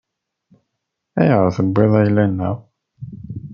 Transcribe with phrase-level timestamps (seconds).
[1.19, 2.57] Ayɣer i tewwiḍ ayla-nneɣ?